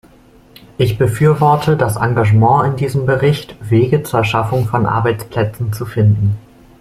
Ich 0.79 0.97
befürworte 0.97 1.77
das 1.77 1.95
Engagement 1.95 2.67
in 2.71 2.75
diesem 2.77 3.05
Bericht, 3.05 3.55
Wege 3.69 4.01
zur 4.01 4.23
Schaffung 4.23 4.67
von 4.67 4.87
Arbeitsplätzen 4.87 5.73
zu 5.73 5.85
finden. 5.85 6.37